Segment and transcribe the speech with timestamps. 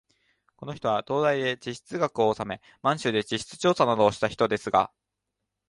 [0.57, 4.91] この人は東大で地質学をおさめ、満州で地質調査などをした人ですが、